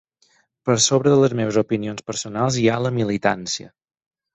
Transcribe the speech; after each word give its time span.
Per 0.69 0.77
sobre 0.85 1.11
de 1.15 1.19
les 1.25 1.37
meves 1.41 1.61
opinions 1.65 2.09
personals 2.11 2.61
hi 2.65 2.69
ha 2.77 2.83
la 2.89 2.97
militància. 3.01 3.75